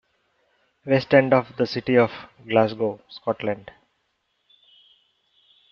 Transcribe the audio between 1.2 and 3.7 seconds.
of the city of Glasgow, Scotland.